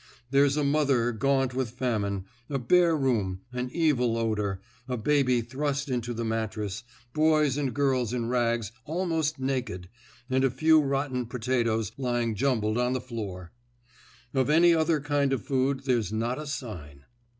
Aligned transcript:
There's 0.31 0.57
a 0.57 0.63
mother 0.63 1.11
gaunt 1.11 1.53
with 1.53 1.69
famine, 1.69 2.25
a 2.49 2.57
bare 2.57 2.97
room, 2.97 3.41
an 3.53 3.69
evil 3.71 4.17
odour, 4.17 4.59
a 4.87 4.97
baby 4.97 5.41
thrust 5.41 5.89
into 5.89 6.11
the 6.15 6.25
mattress, 6.25 6.81
boys 7.13 7.55
and 7.55 7.71
girls 7.71 8.11
in 8.11 8.27
rags, 8.27 8.71
almost 8.85 9.37
naked, 9.37 9.89
and 10.27 10.43
a 10.43 10.49
few 10.49 10.81
rotten 10.81 11.27
potatoes 11.27 11.91
lying 11.99 12.33
jumbled 12.33 12.79
on 12.79 12.93
the 12.93 12.99
floor. 12.99 13.51
Of 14.33 14.49
any 14.49 14.73
other 14.73 14.99
kind 15.01 15.33
of 15.33 15.45
food 15.45 15.81
there's 15.81 16.11
not 16.11 16.39
a 16.39 16.47
sign. 16.47 17.03